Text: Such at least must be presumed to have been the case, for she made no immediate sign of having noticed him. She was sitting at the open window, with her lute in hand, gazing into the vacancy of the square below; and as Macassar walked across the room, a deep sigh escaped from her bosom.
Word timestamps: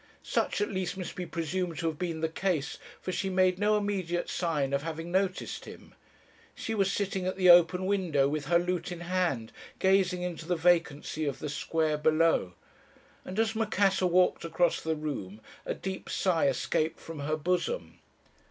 Such 0.23 0.61
at 0.61 0.71
least 0.71 0.97
must 0.97 1.13
be 1.13 1.27
presumed 1.27 1.77
to 1.77 1.85
have 1.85 1.99
been 1.99 2.21
the 2.21 2.27
case, 2.27 2.79
for 2.99 3.11
she 3.11 3.29
made 3.29 3.59
no 3.59 3.77
immediate 3.77 4.29
sign 4.29 4.73
of 4.73 4.81
having 4.81 5.11
noticed 5.11 5.65
him. 5.65 5.93
She 6.55 6.73
was 6.73 6.91
sitting 6.91 7.27
at 7.27 7.35
the 7.35 7.51
open 7.51 7.85
window, 7.85 8.27
with 8.27 8.45
her 8.45 8.57
lute 8.57 8.91
in 8.91 9.01
hand, 9.01 9.51
gazing 9.77 10.23
into 10.23 10.47
the 10.47 10.55
vacancy 10.55 11.25
of 11.25 11.37
the 11.37 11.49
square 11.49 11.99
below; 11.99 12.55
and 13.23 13.37
as 13.37 13.55
Macassar 13.55 14.07
walked 14.07 14.43
across 14.43 14.81
the 14.81 14.95
room, 14.95 15.39
a 15.67 15.75
deep 15.75 16.09
sigh 16.09 16.47
escaped 16.47 16.99
from 16.99 17.19
her 17.19 17.37
bosom. 17.37 17.99